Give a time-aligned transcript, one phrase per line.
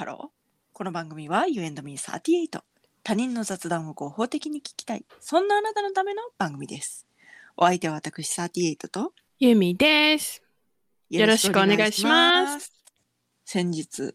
[0.00, 0.72] ハロー。
[0.72, 2.62] この番組は You and me38。
[3.02, 5.04] 他人の雑談を合法的に聞きたい。
[5.20, 7.06] そんなあなたのための番組です。
[7.54, 10.42] お相手は私38とゆみです。
[11.10, 12.72] よろしくお願いします。
[13.44, 14.14] 先日、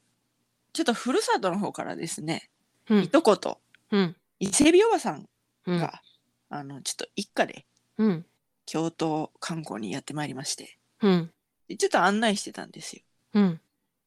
[0.73, 2.49] ちょっとふるさとの方からですね、
[2.89, 3.59] うんいとこと
[3.91, 4.15] うん。
[4.39, 5.29] 伊勢海老おばさん
[5.67, 5.77] うん。
[5.77, 6.01] が、
[6.49, 7.67] あの、ちょっと一家で
[7.99, 8.25] うん。
[8.65, 11.31] 京都観光にやってまいりまして、うん。
[11.67, 13.03] でちょっと案内してたんですよ。
[13.35, 13.61] うん。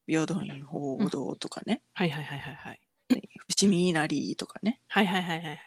[0.09, 2.81] 平等院報道とかね、はいはいはいはいはい。
[3.47, 4.81] 伏見稲荷とかね。
[4.87, 5.59] はいはいはいはい。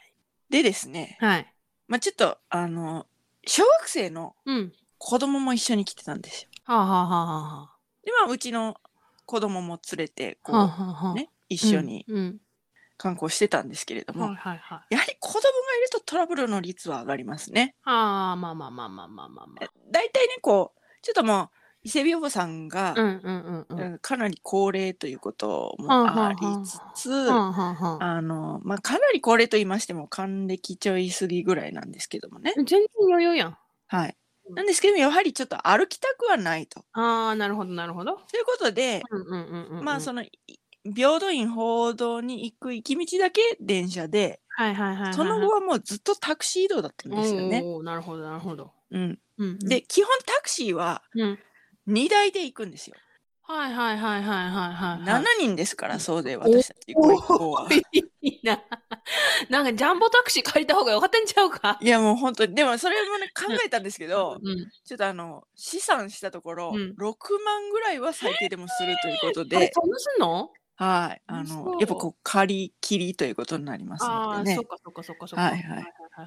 [0.50, 1.54] でですね、はい。
[1.86, 3.06] まあちょっと、あの、
[3.46, 4.72] 小学生のうん。
[4.98, 6.48] 子供も一緒に来てたんですよ。
[6.64, 7.70] はあはあはあは
[8.04, 8.76] で、まあうちの
[9.26, 10.58] 子供も連れて、こあ。
[10.58, 11.14] はあう、はあはあ。
[11.14, 12.40] ね、一緒にうん。
[12.98, 14.94] 観光してたんですけれども、はいはいはい。
[14.94, 15.48] やはり子供が
[15.78, 17.74] いるとトラブルの率は上がりますね。
[17.82, 19.72] ああ、まあまあまあまあまあまあまあ。
[19.90, 21.50] 大体ね、こう、ちょっともう、
[21.84, 23.80] 伊勢海老おばさんが、うんうんうんうん。
[23.80, 32.52] うんかなり高齢ということもはありつつ、はあの、まあ、かなり高齢と言いましても、還暦ちょい過ぎぐらいなんですけどもね。
[32.54, 33.58] 全然余裕やん。
[33.88, 34.16] はい。
[34.48, 36.84] うんなんですけども、やはりちょっと歩きたくはないと。
[36.92, 38.16] ああ、なるほどなるほど。
[38.16, 39.02] ということで。
[39.82, 40.30] まあ、その、い
[40.84, 45.14] 平等院報道に行く行き道だけ電車で、はいはいはいはいはい。
[45.14, 47.62] その後はもうずっとタクシー移動だったんですよね。
[47.64, 48.72] おーなるほどなるほど。
[48.90, 49.18] うん。
[49.38, 49.58] うんうん。
[49.68, 51.38] で、基本タクシーはうん。
[51.88, 52.96] 2台で行くんですよ。
[53.44, 55.04] はいはいはいはいはいはい。
[55.04, 57.68] 7人ですから、そうで私たち行は。
[58.22, 58.62] いいな。
[59.50, 61.76] なんかジャンボタクシー借りた方がよかったんちゃうか？
[61.80, 64.56] いやもう本当に、でもそれもね考えたんですけど、うん。
[64.84, 70.50] ちょっとあの、試算したところ、うん6万ぐらいは最低でもするということえで、そんなすんの？
[70.76, 71.22] はい。
[71.26, 74.64] あの、やっぱこう、借り切りということになりますああ、のでねそっ。
[74.64, 75.42] かそっかそっかそっか。
[75.42, 75.84] はいはい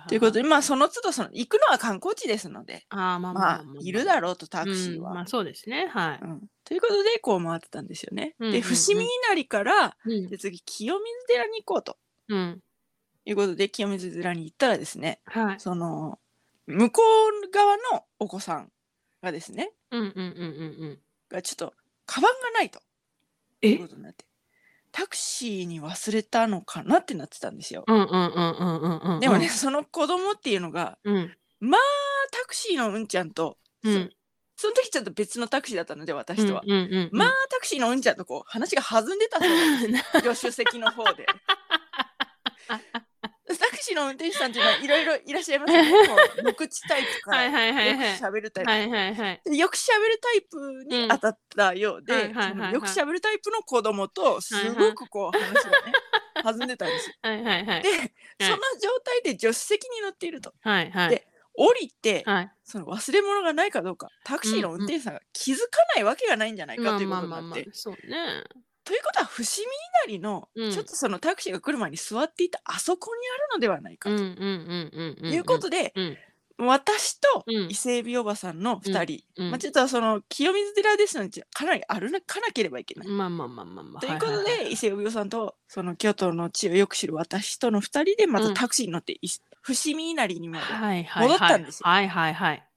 [0.07, 5.09] ということで、まあ、その都度、その、行くのは観光地ですので、ああ、まあままああまあ、いるだろうと、タクシーは。
[5.09, 5.87] うんまあそうですね。
[5.87, 6.19] はい。
[6.21, 8.35] うんということで、こう回ってたんですよね。
[8.39, 11.97] で、うんうんうん伏見稲荷から、うんで次、清水寺に行こうと
[12.29, 12.59] うん。
[13.25, 15.59] いうことで、清水寺に行ったらですね、はい。
[15.59, 16.19] その、
[16.65, 17.01] 向こ
[17.47, 18.71] う側のお子さん
[19.21, 20.99] がですね、うんうんうんうんうん。
[21.29, 21.73] がちょっと、
[22.07, 22.79] カバンがないと
[23.61, 24.25] いえうことになって、
[24.95, 27.83] タクシーに忘れたのかなってなってたんですよ。
[27.85, 29.19] うんうんうんうんうんうん。
[29.19, 31.35] でもね、、その子供っていうのが、うん。
[32.31, 34.09] タクシーのうんちゃんと、うん。
[34.55, 36.61] そその時ちょっと別のタクシーだったので、私とは。
[36.65, 37.09] うんうんうん。
[37.11, 40.33] まあ、タクシーのうんちゃんとこう、話が弾んでたそうです。
[40.33, 41.25] 助手席の方で。
[43.85, 45.91] タクシーの運転手さんっていうのはいろいろいらっしゃいますよね。
[46.43, 48.09] 無口タイプかはいはいはいよくはい。
[48.17, 48.71] 喋るタイプ。
[48.71, 49.41] はいはいはい。
[49.45, 55.93] でよく喋るタイプに当たったようで、うんはいはいはいはいそのよく喋るタイプの子供とすごくこう話がね、
[56.43, 57.15] 弾んでたんですよ。
[57.21, 57.83] はいはいはい。
[57.83, 57.89] で、
[58.41, 60.53] その状態で助手席に乗っていると。
[60.61, 61.09] はいはい。
[61.09, 62.51] で降りて、はい。
[62.63, 65.63] その忘れ物がないかどうか、タクシーの運転手さんが気づか
[65.95, 67.69] ないわけがないんじゃないかということになって。
[67.71, 68.43] そうね。
[68.85, 69.65] ということは、伏見
[70.07, 74.37] 稲荷の、うんちょっとそのタクシーが来る前に座っていたあそこにあるのではないかとうんうんうん
[74.93, 75.33] うんうん。
[75.33, 76.17] いうことで、うん。
[76.57, 83.07] 私とうん伊勢海老おばさんの2人、うんまあ、ちょっとその清水寺ですのでかなり歩かなければいけない。
[83.07, 84.01] まあまあまあまあまあ。
[84.01, 89.19] ということはははで伊勢海老さんとその京都の地をよく知る私との2人でまたタクシーに乗ってい
[89.61, 91.27] 伏見稲荷にまで、はいはい。
[91.27, 92.67] 戻ったんですよはいはいはい。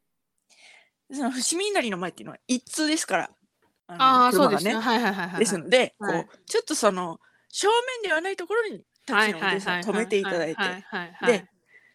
[1.13, 3.31] その伏見稲荷の前っていうのは一通ですから
[3.89, 4.75] あのああ、そうですね。
[4.75, 5.41] はいはいはいはい。
[5.41, 7.19] ですので、はいこうちょっとその
[7.49, 7.69] 正
[8.03, 11.33] 面ではないところにタクシーの運転手さんを止めていただいて、はいはいはいはい。
[11.33, 11.47] で、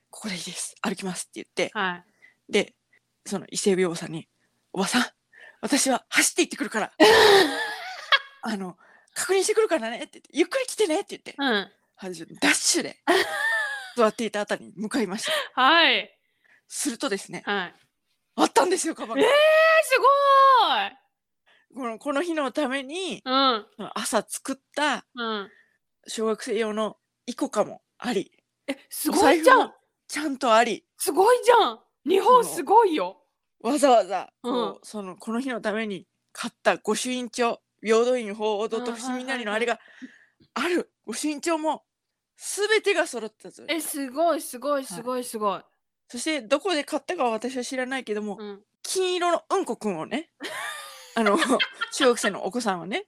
[0.09, 2.03] ここでいいです歩きますって言って、はい。
[2.51, 2.73] で
[3.25, 4.27] その伊勢海老おばさんに
[4.73, 5.05] 「おばさん
[5.61, 6.91] 私は走って行ってくるから
[8.41, 8.77] あの
[9.13, 11.71] 確認してくるからね」って言って「ゆっくり来てね」って言って、うん。
[11.95, 12.97] はじダッシュで
[13.95, 15.25] 座っていたあたりに向かいまし
[15.55, 16.19] たはい。
[16.67, 17.75] するとですねはい。
[18.35, 19.29] あったんですよカバンがえー、
[19.85, 20.97] すごーい。
[21.75, 23.65] このこの日のためにうん。
[23.95, 25.49] 朝作ったうん。
[26.07, 28.31] 小学生用のイコカもあり
[28.67, 29.75] え、すごいじゃんお財布も。
[30.07, 31.79] ちゃんとありすごいじゃん。
[32.05, 33.21] 日本すごいよ。
[33.61, 39.79] わざわざこう、うんそのこの日のために買った御朱印帳平等院法 odò と伏見稲荷のあれが
[40.53, 41.83] ある御朱印帳も
[42.37, 45.61] 全てが揃ってたぞえ、すごいすごいすごいすごい。
[46.09, 48.61] そしてどこで買ったかは私は知らないけども、うん。
[48.81, 50.29] 金色のうんこくんをね
[51.15, 51.37] あの
[51.93, 53.05] 中学生のお子さんはね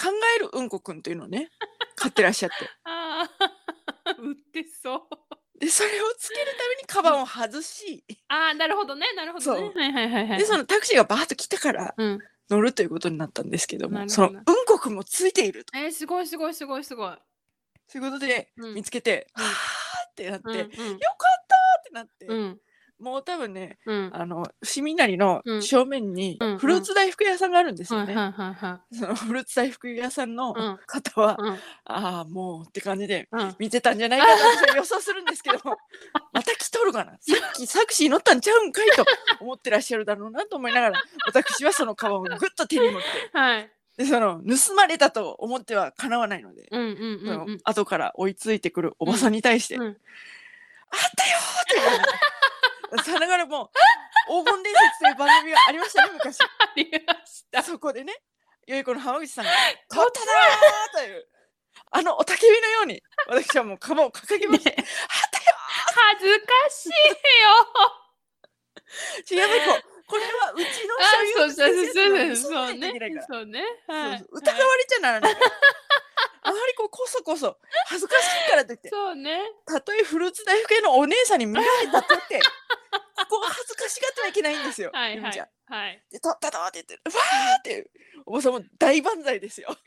[0.00, 1.50] 考えるうんこくんというのをね
[1.96, 3.28] 買ってらっしゃってあ
[4.04, 5.58] あ、 売ってそう。
[5.58, 9.72] でそれをつけるためにカバンを外しああ、なるほどね、なるほどね。
[9.74, 10.38] はいはいはいはい。
[10.38, 12.18] でそのタクシーがバーッと来たからうん。
[12.48, 17.18] 乗るということになったんですけどなるほどもそのうんこくんもついているとえー、すごいすごいすごいすごい。
[17.88, 22.60] そういうことでうん見つけて、うんはーってなって、うんうんよかったってなって、うん。
[23.00, 24.10] もう多分ねうん。
[24.12, 28.14] あの伏見稲荷のうん正面にうんうんフルーツ大福屋さんがあるんですよね。
[28.14, 31.38] はいはいはいはそのフルーツ大福屋さんのうん方は。
[31.84, 33.56] ああもうって感じでうん。
[33.58, 35.76] 見てたんじゃないかなと私は予想するんですけども
[36.32, 37.12] また来とるかな？
[37.12, 37.16] さ
[37.50, 39.04] っきタクシー乗ったんちゃうんかいと
[39.40, 43.06] 思ってらっしゃるだろうなと思いながら私はそのカバンをぐっと手に持って
[43.38, 43.70] はい。
[43.96, 46.84] でその盗まれたと思ってはかなわないので、うんう
[47.16, 47.58] んそのうんうん。
[47.64, 49.94] 後から追いついてくるおばさんに対して「うんあっ
[51.16, 52.04] たよ!」って言われて
[53.02, 53.68] さながらもう
[54.28, 56.38] 黄金伝説という番組がありましたね昔。
[56.58, 57.62] ありました。
[57.62, 58.14] そこでね、
[58.66, 59.50] よい子の浜口さんが、
[59.88, 61.28] 取っただーという、
[61.90, 64.76] あのおたけびのように、私はもうカバンを掲げましたよ
[66.10, 66.94] 恥ずかしいよ。
[69.26, 71.04] ー違うね、これはうちのあ、
[71.36, 72.52] そう所有そうそうそう嘘そう。
[72.52, 72.88] そうね。
[73.28, 73.46] そう。
[74.32, 75.36] 疑われちゃならない。
[76.42, 79.40] あまりこうこそこそ恥ずかしいからといってそうね。
[79.66, 84.90] たとえフルーツ大福屋のお姉さんに見られたとってここは恥ずかしがってはいけないんですよ。
[84.92, 85.48] はいはい。
[85.66, 86.02] はい。
[86.10, 87.90] で取ったぞって言ってわーって
[88.26, 89.76] おばさんも大万歳ですよ。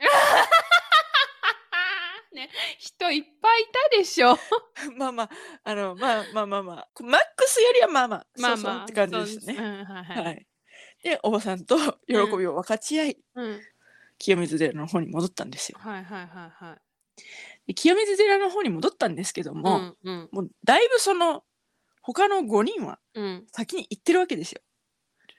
[2.34, 2.50] ね、
[2.80, 4.38] 人いっぱいいたでしょ。
[4.96, 5.30] まあまあ
[5.66, 8.58] あのまあまあまあまあマックスよりはまあまあまあまあ。
[8.58, 9.56] そうそうって感じですね。
[9.56, 10.24] そううんはいはい。
[10.26, 10.48] はい。
[11.04, 11.78] でおばさんと
[12.08, 13.62] 喜びを分かち合い、うん。
[14.22, 15.80] 清水寺の方に戻ったんですよ。
[15.82, 16.78] はいはいはいはい。
[17.68, 21.44] で清水寺の方に戻ったんですけども、うんうんもうだいぶその
[22.02, 24.62] 他の5人はうん先に行ってるわけですよ。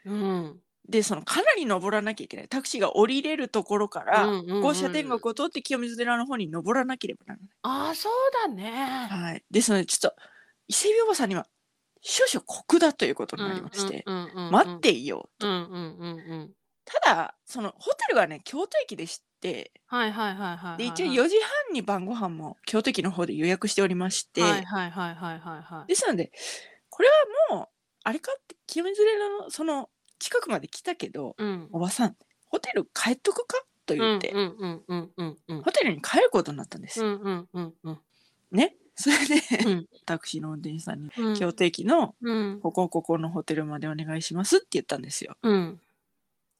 [0.06, 0.60] うん。
[0.88, 7.50] でそのかなり登らなきゃいけないタクシーが降りれるところから、うんうんうん豪舎天国を通って清水寺の方に登らなければならない。
[7.62, 8.70] ああ、そうだね。
[9.08, 10.16] はい、ですのでちょっと
[10.66, 11.46] 伊勢海老おばさんには
[12.00, 14.04] 少々酷だということになりまして、
[14.50, 16.52] 待っていよううんうんうんうん。
[16.92, 20.78] ただそのホテルがね京都駅でしてはいはいはいはいはい。
[20.78, 25.88] で一応4時半に晩ご飯も京都駅の方で予約しておりまして、はいはいはいはいはいはい。
[25.88, 26.32] ですので
[26.90, 27.08] これ
[27.50, 27.68] はもう
[28.04, 31.68] あれかって清水寺のその近くまで来たけどうん。
[31.72, 32.16] おばさん
[32.46, 33.56] ホテル帰っとくか
[33.86, 37.00] と言って、ホテルに帰ることになったんです。
[37.00, 37.98] よ、うんうんうんうん。
[38.52, 38.76] ね。
[38.94, 39.86] それで、うん。
[40.04, 41.34] タクシーの運転手さんにうん。
[41.34, 42.60] 京都駅のうん。
[42.60, 45.36] ここここのホテルまでお願いしますって言ったんですよ。
[45.42, 45.80] うん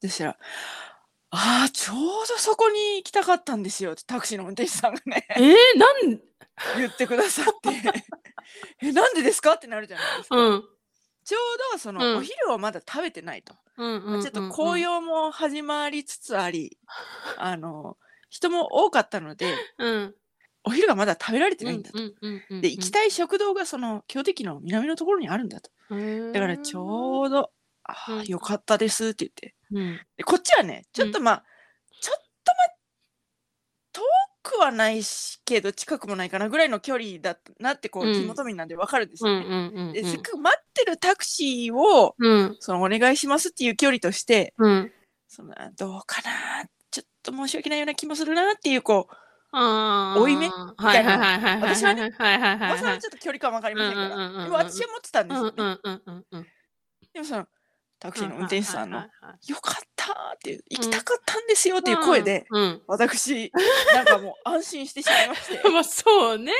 [0.09, 0.37] そしたら
[1.31, 1.97] 「ああちょう
[2.27, 5.25] どそこに行きたかったんですよ」ってタクシーの運転手さんがね。
[5.35, 6.21] えー、なん？
[6.77, 7.69] 言ってくださって
[8.81, 10.63] 「えなんでですか?」ってなるじゃないですか、うん。
[11.25, 12.17] ちょうどその、うん。
[12.17, 16.77] お昼をまだ食べてないと、うんまあちょっと紅葉も始まりつつあり、
[17.37, 17.97] あの
[18.29, 20.15] 人も多かったのでうん。
[20.65, 25.71] お昼がまだ食べられてないんだと、うんうんうんで行きたい食堂がその京都駅の南のところにあるんだと。
[25.89, 27.51] だからちょうど
[27.83, 28.19] 「あうん。
[28.19, 29.55] あよかったです」って言って。
[29.71, 29.99] うん。
[30.17, 31.43] でこっちはねちょっとまあ、
[32.01, 32.75] ちょっとまあ
[33.93, 34.01] 遠
[34.41, 38.13] くはないしけど近くもないかなぐらいの距離だなってこう、うん。
[38.13, 39.45] 地元民なんでわかるんですうんよね。
[39.45, 39.93] うんうん。
[39.93, 42.57] でせっかく待ってるタクシーをうん。
[42.59, 44.91] そのお願いしますっていう距離としてうん。
[45.27, 49.15] そのどうかなちょっと申し訳ないような気もするなっていうこう
[49.51, 50.21] あー。
[50.21, 54.15] 負い目はいはいはいはいはい私はねはいはいおばさんはちょっと距離感わかりませんから、
[54.49, 55.53] 私は持ってたんですよね。
[55.57, 56.47] うんうんうんうんうん
[57.13, 57.47] でもその
[58.03, 63.49] タクシーの運転手さんのはいはいはい「よかった」っていう行きたかったんですよっていう声で、うん私
[63.93, 65.61] なんかもう安心してしまいまして。
[65.63, 66.51] う んまあそうね。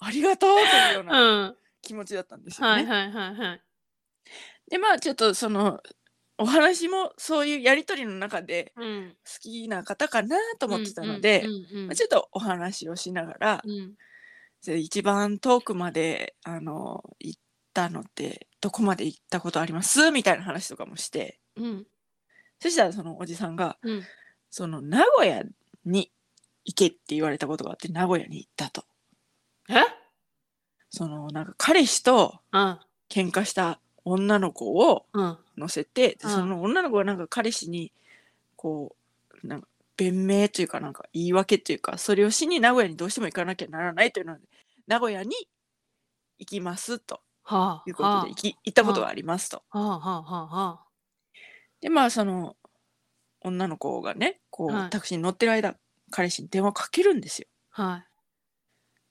[0.00, 1.56] ありがとうというよううなん。
[1.80, 2.84] 気持ちだったんですよね。
[2.84, 3.62] はいはいはいはい。
[4.68, 5.80] でまあちょっとその
[6.38, 9.16] お話もそういうやり取りの中でうん。
[9.24, 11.42] 好きな方かなと思ってたので、
[11.94, 13.94] ちょっとお話をしながら、うん。
[14.64, 17.40] で一番遠くまであの行っ
[17.76, 20.10] たのってどこまで行ったことあります？
[20.10, 21.38] みたいな話とかもして。
[21.56, 21.86] うん。
[22.58, 24.02] そしたらそのおじさんがうん
[24.50, 25.42] その名古屋
[25.84, 26.10] に
[26.64, 28.84] 行けって言われたことがあって名古屋に行ったと。
[29.68, 29.74] え？
[30.88, 32.78] そのなんか彼氏とうん。
[33.10, 35.38] 喧嘩した女の子をうん。
[35.58, 36.30] 乗せて、でうん。
[36.30, 37.92] その女の子がなんか彼氏に
[38.56, 38.96] こ
[39.44, 44.40] うなんか弁明というかなんか言い訳というかそれをしに名古屋にどうしても行かなきゃならないというので
[44.86, 45.34] 名古屋に
[46.38, 49.62] 行きますとはあいうことで行き行ったことがありますと。
[49.70, 49.98] はあ。
[50.00, 50.80] はあはあは
[51.80, 52.56] でまあその
[53.40, 54.90] 女の子がねこう、はい。
[54.90, 55.76] タクシーに乗ってる間
[56.10, 57.46] 彼氏に電話かけるんですよ。
[57.74, 58.00] あはい。
[58.00, 58.02] い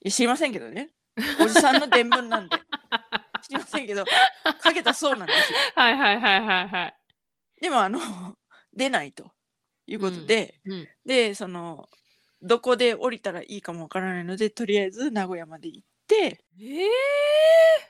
[0.07, 0.91] や知りませんけどね。
[1.39, 2.57] おじさんの伝聞なんで。
[3.41, 4.03] 知りませんけど
[4.61, 5.57] かけたそうなんですよ。
[5.75, 6.95] はいはいはいはいはい。
[7.61, 7.99] でもあの
[8.73, 9.31] 出ないと
[9.87, 10.87] いうことで、うん。
[11.05, 11.87] でその
[12.41, 16.89] どこで降りたらいいかもわからないのでとりあえず名古屋まで行ってええ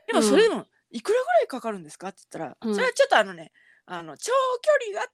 [0.08, 2.08] でもそれでもいくらぐらいかかるんですか？
[2.08, 2.74] って言ったら、うん。
[2.74, 3.52] それはちょっとあのね
[3.86, 4.32] あの長
[4.62, 5.12] 距離が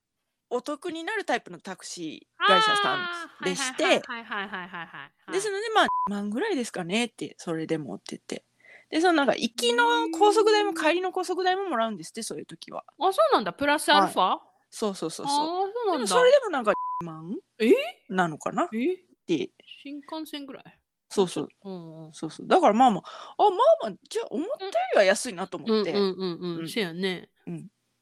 [0.50, 2.98] お得になるタイプのタクシー会社さ
[3.42, 8.46] んでしてはいはいはいはいはいはいはいですのでまあ万ぐらいですかねってそれでもって言って。
[8.90, 12.84] でそのなんか行きの高速代も帰りの高速代ももらうんですってそういう時は。
[13.00, 13.54] あ、そうなんだ。
[13.54, 14.40] プラスアルファ、
[14.70, 15.70] そうそうそうああそう。
[15.70, 15.94] ー、そうなんだ。
[15.94, 16.74] でもそれでもなんか
[17.06, 17.72] 万え？
[18.10, 18.64] なのかな？
[18.66, 19.52] っえて。
[19.82, 20.64] 新幹線ぐらい？
[21.12, 21.50] そうそう。
[21.66, 22.14] うんうん。
[22.14, 22.48] そうそう。
[22.48, 23.02] だからまあまあ
[23.38, 26.60] あまあまあじゃあ思ったよりは安いなと思って、うんうんうんう。
[26.60, 26.64] うん。
[26.64, 27.30] んそうやね。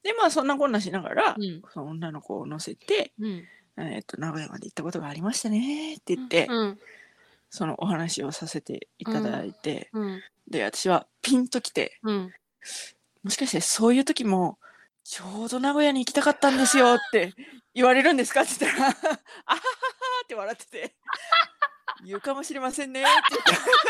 [0.02, 1.60] でまあそんなこんなしながら、うん。
[1.74, 3.44] その女の子を乗せて、うん。
[3.78, 6.78] えー、と名古屋まで行ったことがありましたねって言って、うん。
[7.50, 10.20] そのお話をさせていただいて、うん。
[10.48, 12.32] で私はピンときてうん。
[13.24, 14.58] もしかしてそういう時も
[15.04, 17.34] ちょうど名古屋に行きたかったんですよって
[17.74, 19.60] 言われるんですかって言ったら あははは
[20.24, 20.94] って笑ってて
[22.04, 23.02] 言うかもしれませんね。
[23.02, 23.80] って言って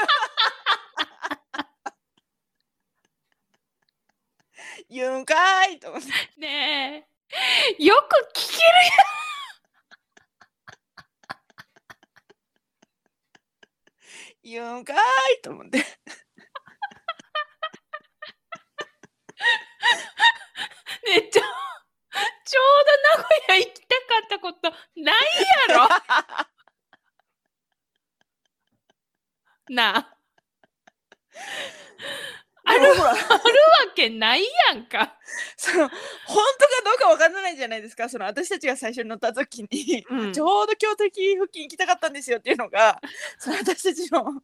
[4.88, 6.08] 言うんかーいと思って。
[6.40, 7.06] ね
[7.78, 7.84] え。
[7.84, 8.64] よく聞け
[14.42, 15.84] 言うんかーいと思ってる。
[15.84, 15.90] ね
[21.16, 22.64] え、ちょ、ちょう
[23.16, 25.16] ど名古屋行きたかったことない
[25.68, 25.88] やろ
[29.74, 30.16] なあ。
[32.64, 33.16] あるでもほらわ
[33.94, 35.18] けないやんか。
[35.56, 38.08] その本当かどうかわからないじゃないですか。
[38.08, 40.32] その私たちが最初に乗った時に、うん。
[40.32, 43.00] ちょうど京都駅付近行きたかったんですよっていうのが
[43.38, 44.42] その私たちの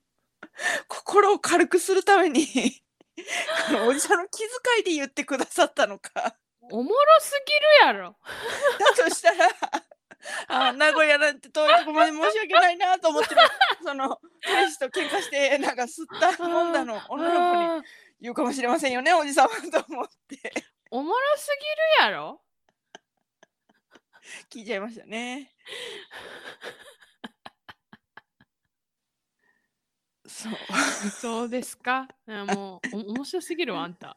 [0.88, 2.46] 心を軽くするために
[3.86, 4.48] おじさんの気遣
[4.80, 6.36] いで言ってくださったのか。
[6.70, 8.16] おもろすぎるやろ。
[8.96, 9.48] だとしたら
[10.48, 13.40] あ名古屋なんて遠いとこまで申し訳ないなと思ってる
[13.84, 17.00] その彼氏と喧嘩してなんか吸ったもんだの。
[17.08, 17.84] 女の子に
[18.20, 20.52] 言うかもしれませんよねおじさんはと思って
[20.90, 21.48] おもろす
[22.00, 22.40] ぎるやろ？
[24.50, 25.52] 聞いちゃいましたね。
[30.26, 30.52] そう。
[31.10, 32.08] そうですか？
[32.26, 34.16] もう、お面白すぎるわ、あんた。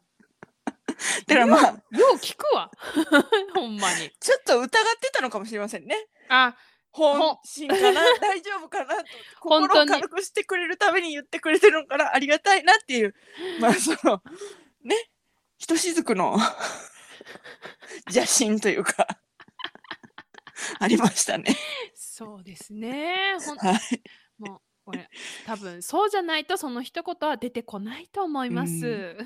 [1.26, 1.80] だからまあ、よ
[2.14, 2.70] う聞くわ。
[3.54, 4.10] ほんまに。
[4.20, 4.68] ちょっと疑っ
[5.00, 6.08] てたのかもしれませんね。
[6.28, 6.56] あ、
[6.92, 8.00] 本心かな？
[8.20, 8.96] 大丈夫かな？
[8.96, 9.04] と
[9.40, 13.14] 本当に心を軽くしてくれるために言ってくれてるのかなありがたいなっていう
[13.60, 14.22] まあその
[14.82, 14.96] ね？
[15.58, 16.38] ひとしずくの
[18.08, 19.06] 邪心というか
[20.78, 21.56] ありましたね。
[21.94, 23.36] そうですね。
[23.44, 24.02] ほんはい。
[24.38, 25.08] もう、これ、
[25.46, 28.86] 多分そうじゃないと、その一言は出てこないと思います。
[28.86, 29.18] う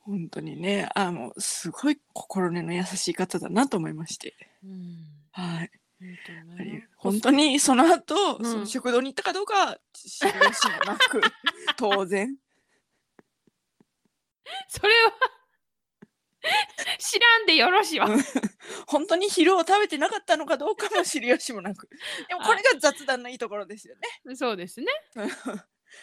[0.00, 4.34] 本当にねあもうすごい心根の優しい方だなと思いまして。
[4.64, 5.06] うん。
[5.32, 5.70] はい。
[6.00, 6.32] 本当
[6.64, 6.88] ね。
[6.96, 11.20] 本当にその後、うんその食堂に行ったかどうかは知る由もなく
[11.76, 12.36] 当然
[14.68, 15.12] それは
[16.98, 18.06] 知らんでよろしいわ。
[18.06, 18.22] うん
[18.86, 21.88] 本当に昼を食べてなかったのかどうかも知る由もなく
[22.28, 24.86] でもこれが雑談のいいところですよねそうですね。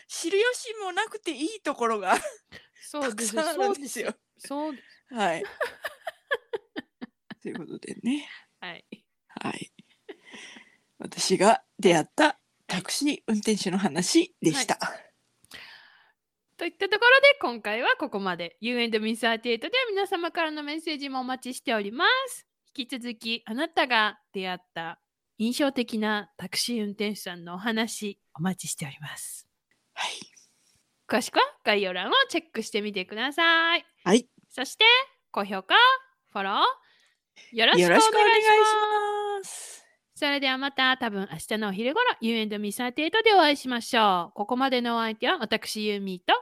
[0.07, 2.23] 知る由もなくていいところがたく
[2.81, 3.33] そうです。
[3.35, 5.13] さんあそうんですすよそうです。
[5.13, 5.43] はい
[7.41, 8.27] ということでね
[8.59, 8.85] はい。
[9.41, 9.71] はい
[10.99, 14.79] 私が出会ったタクシー運転手の話でした、
[16.57, 22.47] といったところで今回はここまで You and Me38 では皆様からのメッセージもお待ちしております。
[22.77, 24.99] 引き続きあなたが出会った
[25.37, 29.47] 印象的なタクシー運転手さんのお話お待ちしております。
[29.93, 30.11] はい。
[31.07, 33.85] 詳しくは概要欄をチェックしてみてください。
[34.03, 34.27] はい。
[34.49, 34.85] そして
[35.31, 35.75] 高評価
[36.31, 36.53] フォロー
[37.51, 39.14] よろしくおよ願いしろしくお願いしますます
[40.17, 44.31] それではまた多分明日のお昼頃 You and Me38 でお会いしましょう。
[44.33, 46.41] ここまでのお相手は私ユーミーと。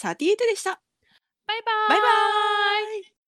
[0.00, 0.80] 38でした。
[1.46, 1.88] バイバーイ。
[1.90, 3.19] バイバーイ